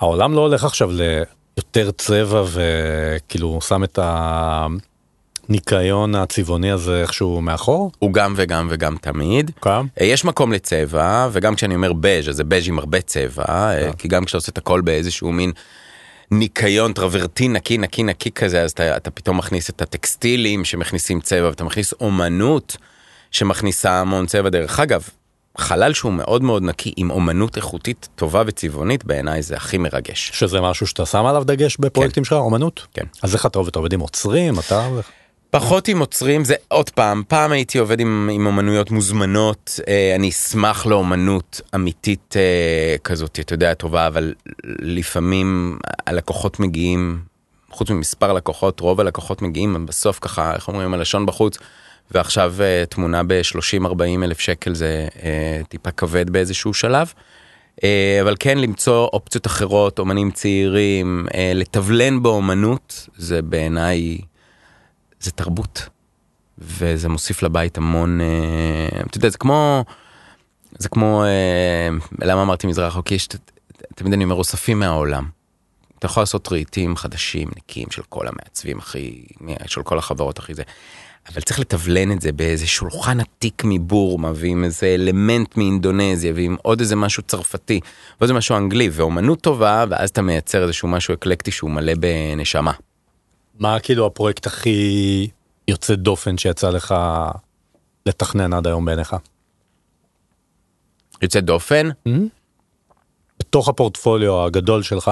[0.00, 3.98] העולם לא הולך עכשיו ליותר צבע וכאילו שם את
[5.48, 7.92] הניקיון הצבעוני הזה איכשהו מאחור.
[7.98, 9.50] הוא גם וגם וגם תמיד.
[9.60, 9.86] קם.
[10.00, 13.92] אה, יש מקום לצבע וגם כשאני אומר בז' אז זה בז' עם הרבה צבע אה,
[13.98, 15.52] כי גם כשאתה עושה את הכל באיזשהו מין
[16.30, 21.48] ניקיון טרוורטי נקי נקי נקי כזה אז אתה, אתה פתאום מכניס את הטקסטילים שמכניסים צבע
[21.48, 22.76] ואתה מכניס אומנות
[23.30, 25.08] שמכניסה המון צבע דרך אגב
[25.58, 30.30] חלל שהוא מאוד מאוד נקי עם אומנות איכותית טובה וצבעונית בעיניי זה הכי מרגש.
[30.34, 32.86] שזה משהו שאתה שם עליו דגש בפרויקטים שלך אומנות.
[32.94, 33.04] כן.
[33.22, 33.68] אז איך אתה עובד?
[33.68, 34.58] אתה עובד עם עוצרים?
[34.58, 34.88] אתה...
[35.50, 40.28] פחות עם עוצרים זה עוד פעם פעם הייתי עובד עם, עם אומנויות מוזמנות אה, אני
[40.28, 44.34] אשמח לאומנות אמיתית אה, כזאת אתה יודע טובה אבל
[44.78, 47.22] לפעמים הלקוחות מגיעים
[47.70, 51.58] חוץ ממספר לקוחות רוב הלקוחות מגיעים בסוף ככה איך אומרים הלשון בחוץ
[52.10, 57.12] ועכשיו אה, תמונה ב-30-40 אלף שקל זה אה, טיפה כבד באיזשהו שלב.
[57.84, 64.18] אה, אבל כן למצוא אופציות אחרות אומנים צעירים לתבלן באומנות זה בעיניי
[65.20, 65.88] זה תרבות.
[66.58, 68.20] וזה מוסיף לבית המון,
[69.06, 69.84] אתה יודע, זה כמו,
[70.78, 71.24] זה כמו,
[72.22, 72.96] למה אמרתי מזרח
[73.36, 73.50] ת-
[73.94, 75.28] תמיד אני אומר, אוספים מהעולם.
[75.98, 79.24] אתה יכול לעשות רהיטים חדשים, נקיים של כל המעצבים הכי,
[79.66, 80.62] של כל החברות הכי זה.
[81.32, 86.80] אבל צריך לתבלן את זה באיזה שולחן עתיק מבורמה ועם איזה אלמנט מאינדונזיה ועם עוד
[86.80, 91.50] איזה משהו צרפתי ועוד איזה משהו אנגלי ואומנות טובה ואז אתה מייצר איזשהו משהו אקלקטי
[91.50, 92.72] שהוא מלא בנשמה.
[93.58, 95.28] מה כאילו הפרויקט הכי
[95.68, 96.94] יוצא דופן שיצא לך
[98.06, 99.16] לתכנן עד היום בעיניך?
[101.22, 101.88] יוצא דופן
[103.38, 105.10] בתוך הפורטפוליו הגדול שלך,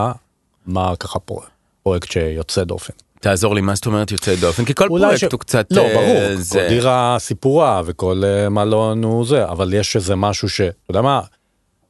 [0.67, 1.43] מה ככה פרו-
[1.83, 2.93] פרויקט שיוצא דופן?
[3.21, 5.95] תעזור לי מה זאת אומרת יוצא דופן כי כל פרויקט ש- הוא קצת לא, אה,
[5.95, 10.61] ברור, זה כל דירה סיפורה וכל אה, מלון הוא זה, אבל יש איזה משהו ש...
[10.61, 11.21] אתה יודע מה?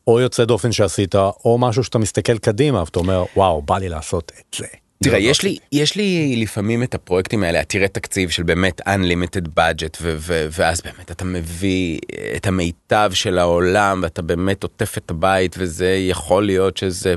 [0.06, 4.32] או יוצא דופן שעשית, או משהו שאתה מסתכל קדימה ואתה אומר, וואו, בא לי לעשות
[4.40, 4.66] את זה.
[5.02, 5.50] תראה לא, יש לא.
[5.50, 10.46] לי יש לי לפעמים את הפרויקטים האלה עתירי תקציב של באמת unlimited budget ו- ו-
[10.58, 11.98] ואז באמת אתה מביא
[12.36, 17.14] את המיטב של העולם ואתה באמת עוטף את הבית וזה יכול להיות שזה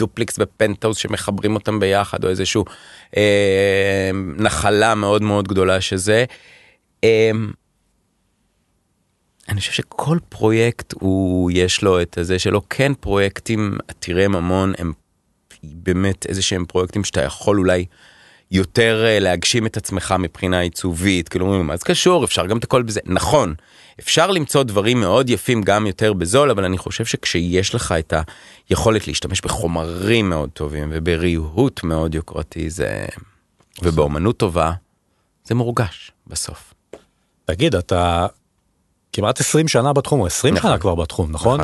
[0.00, 2.64] דופליקס בפנטהאוס שמחברים אותם ביחד או איזשהו
[3.16, 6.24] אה, נחלה מאוד מאוד גדולה שזה.
[7.04, 7.30] אה,
[9.48, 14.92] אני חושב שכל פרויקט הוא יש לו את הזה שלו כן פרויקטים עתירי ממון הם
[15.62, 17.84] באמת איזה שהם פרויקטים שאתה יכול אולי
[18.50, 22.64] יותר אה, להגשים את עצמך מבחינה עיצובית כאילו אומרים מה זה קשור אפשר גם את
[22.64, 23.54] הכל בזה נכון
[24.00, 28.14] אפשר למצוא דברים מאוד יפים גם יותר בזול אבל אני חושב שכשיש לך את
[28.68, 33.04] היכולת להשתמש בחומרים מאוד טובים ובריהוט מאוד יוקרתי זה
[33.82, 34.72] ובאומנות טובה
[35.44, 36.74] זה מורגש בסוף.
[37.44, 38.26] תגיד, אתה
[39.12, 40.70] כמעט 20 שנה בתחום, או 20 נכון.
[40.70, 41.60] שנה כבר בתחום, נכון?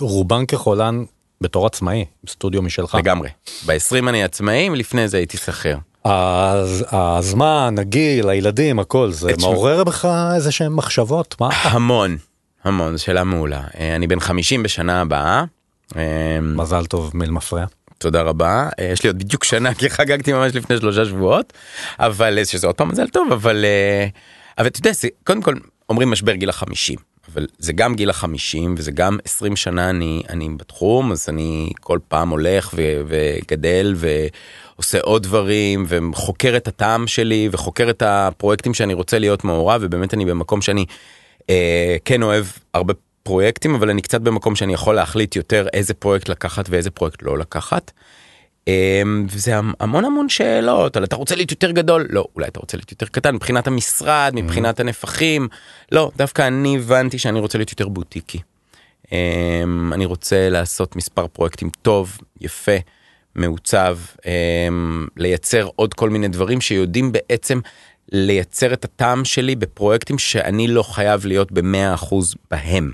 [0.00, 1.04] ורובן ככולן
[1.40, 2.94] בתור עצמאי, סטודיו משלך.
[2.94, 3.28] לגמרי.
[3.66, 5.78] ב-20 אני עצמאי, לפני זה הייתי שכיר.
[6.08, 11.34] אז הזמן, הגיל, הילדים, הכל, זה מעורר בך איזה שהם מחשבות?
[11.40, 11.48] מה?
[11.52, 12.16] המון,
[12.64, 13.62] המון, זו שאלה מעולה.
[13.78, 15.44] אה, אני בן 50 בשנה הבאה.
[15.96, 17.66] אה, מזל טוב מיל מפריע.
[17.98, 18.68] תודה רבה.
[18.78, 21.52] אה, יש לי עוד בדיוק שנה כי חגגתי ממש לפני שלושה שבועות,
[21.98, 23.64] אבל שזה עוד פעם מזל טוב, אבל
[24.58, 25.54] אבל אתה יודע, זה, קודם כל
[25.88, 26.98] אומרים משבר גיל החמישים.
[27.32, 31.98] אבל זה גם גיל החמישים וזה גם 20 שנה אני אני בתחום אז אני כל
[32.08, 33.94] פעם הולך ו, וגדל
[34.78, 40.14] ועושה עוד דברים וחוקר את הטעם שלי וחוקר את הפרויקטים שאני רוצה להיות מעורב ובאמת
[40.14, 40.84] אני במקום שאני
[41.50, 46.28] אה, כן אוהב הרבה פרויקטים אבל אני קצת במקום שאני יכול להחליט יותר איזה פרויקט
[46.28, 47.90] לקחת ואיזה פרויקט לא לקחת.
[49.28, 52.76] וזה המ- המון המון שאלות על אתה רוצה להיות יותר גדול לא אולי אתה רוצה
[52.76, 55.48] להיות יותר קטן מבחינת המשרד מבחינת הנפחים
[55.92, 58.38] לא דווקא אני הבנתי שאני רוצה להיות יותר בוטיקי.
[59.12, 62.72] אמ, אני רוצה לעשות מספר פרויקטים טוב יפה
[63.36, 67.60] מעוצב אמ, לייצר עוד כל מיני דברים שיודעים בעצם
[68.12, 72.92] לייצר את הטעם שלי בפרויקטים שאני לא חייב להיות במאה אחוז בהם.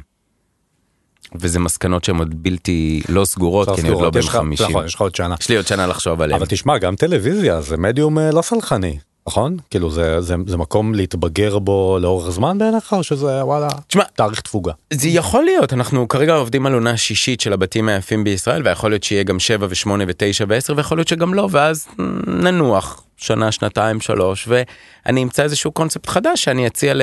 [1.34, 4.66] וזה מסקנות שהן עוד בלתי לא סגורות כי אני עוד לא בן 50.
[4.70, 5.34] נכון, יש לך עוד שנה.
[5.40, 6.38] יש לי עוד שנה לחשוב עליהם.
[6.40, 8.98] אבל תשמע גם טלוויזיה זה מדיום אה, לא סלחני.
[9.26, 9.56] נכון?
[9.70, 14.40] כאילו זה, זה, זה מקום להתבגר בו לאורך זמן בעיניך או שזה וואלה תשמע, תאריך
[14.40, 14.72] תפוגה?
[14.92, 19.02] זה יכול להיות אנחנו כרגע עובדים על עונה שישית של הבתים היפים בישראל ויכול להיות
[19.02, 21.88] שיהיה גם 7 ו8 ו9 ו10 ויכול להיות שגם לא ואז
[22.26, 27.02] ננוח שנה שנתיים שלוש ואני אמצא איזשהו קונספט חדש שאני אציע ל...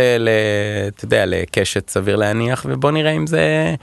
[0.88, 3.76] אתה יודע לקשת סביר להניח ובוא נראה אם זה.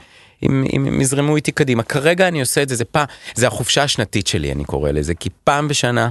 [0.43, 3.83] אם, אם הם יזרמו איתי קדימה כרגע אני עושה את זה זה פעם זה החופשה
[3.83, 6.09] השנתית שלי אני קורא לזה כי פעם בשנה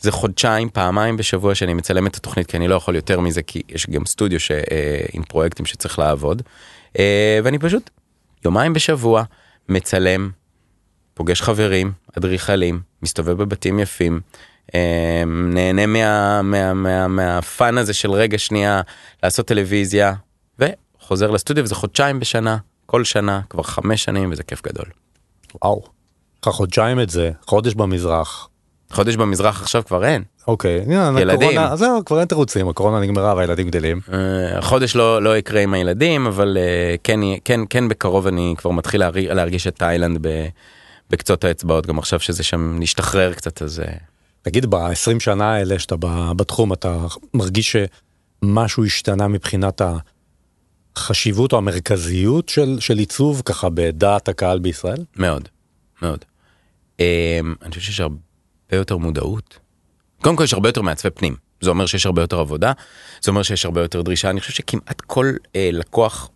[0.00, 3.62] זה חודשיים פעמיים בשבוע שאני מצלם את התוכנית כי אני לא יכול יותר מזה כי
[3.68, 6.42] יש גם סטודיו ש, אה, עם פרויקטים שצריך לעבוד
[6.98, 7.90] אה, ואני פשוט
[8.44, 9.22] יומיים בשבוע
[9.68, 10.30] מצלם
[11.14, 14.20] פוגש חברים אדריכלים מסתובב בבתים יפים.
[14.74, 18.80] אה, נהנה מה, מה, מה, מהפאן הזה של רגע שנייה
[19.22, 20.14] לעשות טלוויזיה
[20.58, 24.86] וחוזר לסטודיו וזה חודשיים בשנה כל שנה כבר חמש שנים וזה כיף גדול.
[25.64, 25.82] וואו.
[26.44, 28.48] חודשיים את זה חודש במזרח.
[28.90, 30.22] חודש במזרח עכשיו כבר אין.
[30.48, 30.84] אוקיי.
[31.18, 31.60] ילדים.
[31.74, 34.00] זהו כבר אין תירוצים הקורונה נגמרה והילדים גדלים.
[34.12, 38.70] אה, החודש לא לא יקרה עם הילדים אבל אה, כן כן כן בקרוב אני כבר
[38.70, 40.46] מתחיל להרגיש, את תאילנד ב,
[41.10, 43.80] בקצות האצבעות גם עכשיו שזה שם נשתחרר קצת אז.
[43.80, 43.92] אה.
[44.42, 45.96] תגיד ב-20 שנה האלה שאתה
[46.36, 46.98] בתחום אתה
[47.34, 49.96] מרגיש שמשהו השתנה מבחינת ה...
[50.96, 55.04] החשיבות או המרכזיות של, של עיצוב ככה בדעת הקהל בישראל?
[55.16, 55.48] מאוד,
[56.02, 56.24] מאוד.
[56.96, 57.00] Um,
[57.62, 58.16] אני חושב שיש הרבה
[58.72, 59.58] יותר מודעות.
[60.22, 61.36] קודם כל יש הרבה יותר מעצבי פנים.
[61.60, 62.72] זה אומר שיש הרבה יותר עבודה,
[63.22, 64.30] זה אומר שיש הרבה יותר דרישה.
[64.30, 66.30] אני חושב שכמעט כל uh, לקוח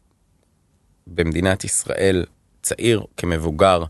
[1.06, 2.24] במדינת ישראל,
[2.62, 3.84] צעיר כמבוגר,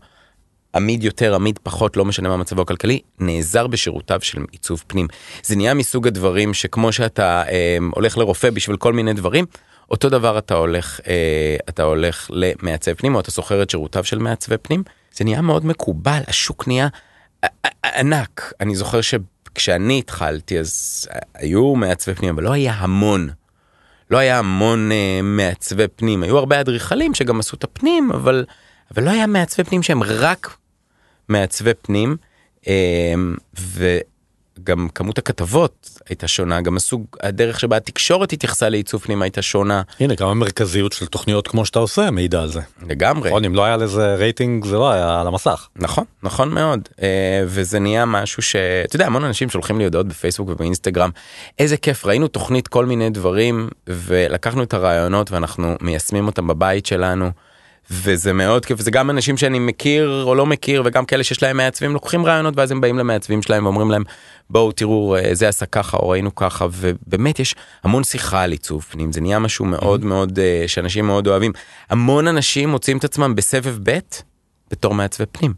[0.75, 5.07] עמיד יותר, עמיד פחות, לא משנה מה מצבו הכלכלי, נעזר בשירותיו של עיצוב פנים.
[5.43, 9.45] זה נהיה מסוג הדברים שכמו שאתה אה, הולך לרופא בשביל כל מיני דברים,
[9.91, 14.17] אותו דבר אתה הולך אה, אתה הולך למעצב פנים או אתה שוכר את שירותיו של
[14.17, 16.87] מעצבי פנים זה נהיה מאוד מקובל השוק נהיה
[17.85, 23.29] ענק אני זוכר שכשאני התחלתי אז היו מעצבי פנים אבל לא היה המון.
[24.11, 28.45] לא היה המון אה, מעצבי פנים היו הרבה אדריכלים שגם עשו את הפנים אבל
[28.93, 30.55] אבל לא היה מעצבי פנים שהם רק
[31.29, 32.17] מעצבי פנים
[32.67, 33.13] אה,
[33.59, 33.97] ו,
[34.63, 39.81] גם כמות הכתבות הייתה שונה גם הסוג הדרך שבה התקשורת התייחסה לעיצוב פנים הייתה שונה.
[39.99, 42.61] הנה גם המרכזיות של תוכניות כמו שאתה עושה מעידה על זה.
[42.87, 43.29] לגמרי.
[43.29, 45.67] נכון אם לא היה לזה רייטינג זה לא היה על המסך.
[45.75, 50.49] נכון נכון מאוד אה, וזה נהיה משהו שאתה יודע המון אנשים שולחים לי הודעות בפייסבוק
[50.49, 51.09] ובאינסטגרם
[51.59, 57.31] איזה כיף ראינו תוכנית כל מיני דברים ולקחנו את הרעיונות ואנחנו מיישמים אותם בבית שלנו.
[57.91, 61.57] וזה מאוד כיף זה גם אנשים שאני מכיר או לא מכיר וגם כאלה שיש להם
[61.57, 64.03] מעצבים לוקחים רעיונות ואז הם באים למעצבים שלהם ואומרים להם
[64.49, 68.85] בואו תראו אה, זה עשה ככה או ראינו ככה ובאמת יש המון שיחה על עיצוב
[68.91, 71.51] פנים זה נהיה משהו מאוד מאוד אה, שאנשים מאוד אוהבים
[71.89, 73.99] המון אנשים מוצאים את עצמם בסבב ב'
[74.71, 75.53] בתור מעצבי פנים.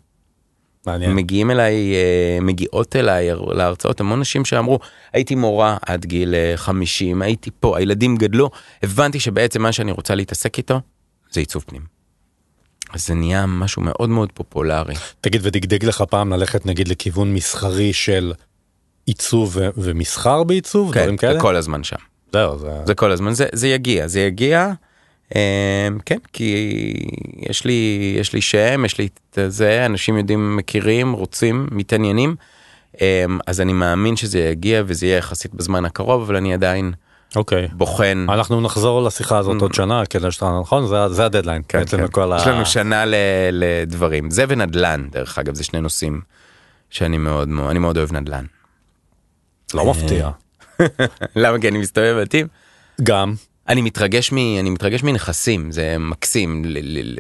[0.88, 1.16] מעניין.
[1.16, 4.80] מגיעים אליי אה, מגיעות אליי להרצאות המון אנשים שאמרו
[5.14, 8.50] הייתי מורה עד גיל 50 הייתי פה הילדים גדלו
[8.84, 10.82] הבנתי שבעצם מה שאני רוצה להתעסק איתו
[11.32, 12.03] זה עיצוב פנים.
[12.96, 14.94] זה נהיה משהו מאוד מאוד פופולרי.
[15.22, 18.34] תגיד ודגדג לך פעם ללכת נגיד לכיוון מסחרי של
[19.06, 21.42] עיצוב ומסחר בעיצוב כן, דברים כאלה?
[21.42, 21.96] כל הזמן שם.
[22.34, 22.70] זהו זה...
[22.86, 24.72] זה כל הזמן זה זה יגיע זה יגיע.
[25.36, 26.94] אה, כן כי
[27.50, 32.36] יש לי יש לי שם יש לי את זה אנשים יודעים מכירים רוצים מתעניינים
[33.02, 36.94] אה, אז אני מאמין שזה יגיע וזה יהיה יחסית בזמן הקרוב אבל אני עדיין
[37.36, 41.84] אוקיי בוחן אנחנו נחזור לשיחה הזאת עוד שנה כדי שאתה נכון זה זה הדדליין כן,
[41.86, 42.06] כן.
[42.38, 43.04] יש לנו שנה
[43.52, 46.22] לדברים זה ונדל"ן דרך אגב זה שני נושאים
[46.94, 48.46] שאני מאוד מאוד אני מאוד אוהב נדל"ן.
[49.74, 50.30] לא מפתיע.
[51.36, 52.48] למה כי אני מסתובב בבתים?
[53.04, 53.34] גם.
[53.68, 54.38] אני מתרגש מ...
[54.38, 56.64] אני מתרגש מנכסים זה מקסים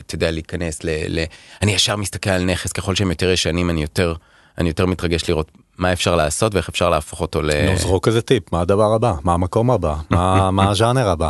[0.05, 0.89] אתה יודע להיכנס ל...
[1.07, 1.23] ל...
[1.61, 4.13] אני ישר מסתכל על נכס ככל שהם יותר ישנים אני יותר
[4.57, 7.51] אני יותר מתרגש לראות מה אפשר לעשות ואיך אפשר להפוך אותו ל...
[7.65, 9.13] נו, זרוק איזה טיפ, מה הדבר הבא?
[9.23, 9.95] מה המקום הבא?
[10.09, 11.29] מה, הז'אנר הבא?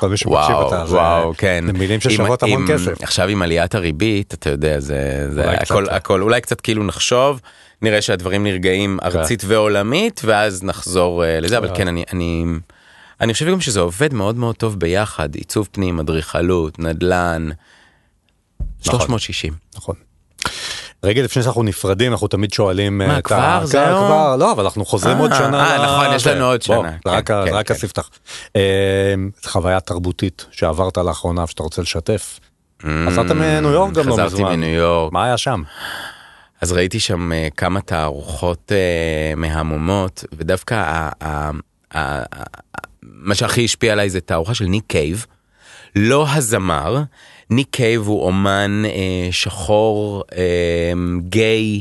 [0.00, 1.64] כל מי שמקשיב אותה, וואו, כן.
[1.66, 3.02] זה מילים ששוות המון כסף.
[3.02, 5.28] עכשיו עם עליית הריבית, אתה יודע, זה,
[5.60, 5.88] הכל.
[5.90, 7.40] הכל, אולי קצת כאילו נחשוב,
[7.82, 9.06] נראה שהדברים נרגעים כן.
[9.06, 12.44] ארצית ועולמית, ואז נחזור uh, לזה, אבל כן, אני, אני,
[13.20, 17.48] אני חושב גם שזה עובד מאוד מאוד טוב ביחד, עיצוב פנים, אדריכלות, נדל"ן,
[18.80, 19.54] 360.
[19.76, 20.05] נכון.
[21.06, 25.18] רגע לפני שאנחנו נפרדים אנחנו תמיד שואלים מה כבר זהו כבר לא אבל אנחנו חוזרים
[25.18, 28.60] עוד שנה אה, נכון יש לנו עוד שנה רק כן, רק הספתח כן.
[29.14, 32.40] אמ, חוויה תרבותית שעברת לאחרונה שאתה רוצה לשתף.
[32.82, 34.26] חזרת מניו יורק גם לא מזמן.
[34.26, 35.12] חזרתי מניו יורק.
[35.12, 35.62] מה היה שם?
[36.60, 38.72] אז ראיתי שם כמה תערוכות
[39.36, 41.08] מהממות ודווקא
[43.02, 45.26] מה שהכי השפיע עליי זה תערוכה של ניק קייב.
[45.96, 47.02] לא הזמר,
[47.50, 51.80] ניק קייב הוא אומן אה, שחור, אה, גיי,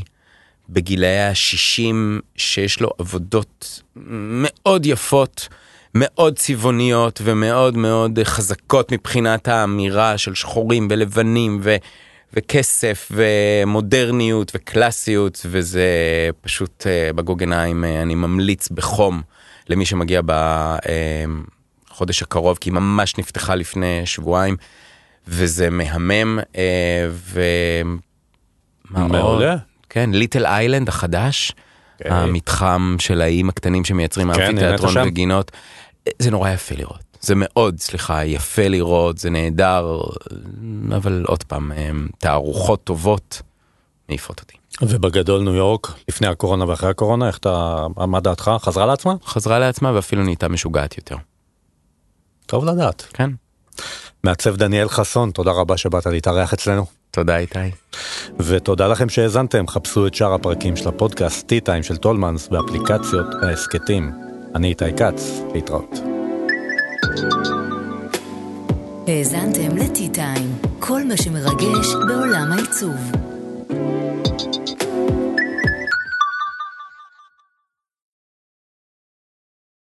[0.69, 1.95] בגילאי ה-60,
[2.35, 5.47] שיש לו עבודות מאוד יפות,
[5.95, 11.75] מאוד צבעוניות ומאוד מאוד חזקות מבחינת האמירה של שחורים ולבנים ו...
[12.35, 15.89] וכסף ומודרניות וקלאסיות וזה
[16.41, 19.21] פשוט אה, בגוגנהיים אה, אני ממליץ בחום
[19.69, 20.21] למי שמגיע
[21.91, 24.57] בחודש הקרוב כי היא ממש נפתחה לפני שבועיים
[25.27, 26.39] וזה מהמם
[27.09, 27.41] ו...
[28.89, 29.55] מעולה.
[29.89, 32.03] כן, ליטל איילנד החדש, okay.
[32.03, 32.13] כן.
[32.13, 35.51] המתחם של האיים הקטנים שמייצרים כן, אמפי תיאטרון וגינות,
[36.19, 37.17] זה נורא יפה לראות.
[37.21, 40.01] זה מאוד, סליחה, יפה לראות, זה נהדר,
[40.95, 41.71] אבל עוד פעם,
[42.17, 43.41] תערוכות טובות
[44.09, 44.55] מעיפות אותי.
[44.81, 48.51] ובגדול ניו יורק, לפני הקורונה ואחרי הקורונה, איך אתה, מה דעתך?
[48.59, 49.13] חזרה לעצמה?
[49.25, 51.15] חזרה לעצמה ואפילו נהייתה משוגעת יותר.
[52.45, 53.07] טוב לדעת.
[53.13, 53.29] כן.
[54.25, 56.85] מעצב דניאל חסון, תודה רבה שבאת להתארח אצלנו.
[57.11, 57.59] תודה איתי.
[58.39, 64.11] ותודה לכם שהאזנתם, חפשו את שאר הפרקים של הפודקאסט T-Time של טולמנס באפליקציות ההסכתים.
[64.55, 65.99] אני איתי כץ, להתראות.
[69.07, 72.95] האזנתם לטי-טיים, כל מה שמרגש בעולם העיצוב.